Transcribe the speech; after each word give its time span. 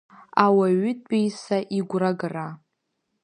Ауаҩытәыҩса 0.43 1.57
игәрагара. 1.77 2.47